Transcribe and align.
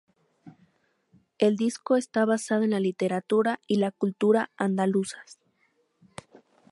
El 1.37 1.57
disco 1.57 1.95
está 1.95 2.25
basado 2.25 2.63
en 2.63 2.71
la 2.71 2.79
literatura 2.79 3.59
y 3.67 3.75
la 3.75 3.91
cultura 3.91 4.49
andaluzas. 4.57 5.39